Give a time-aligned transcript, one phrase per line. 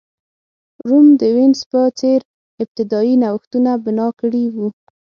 [0.87, 2.19] روم د وینز په څېر
[2.63, 4.67] ابتدايي نوښتونه بنا کړي وو.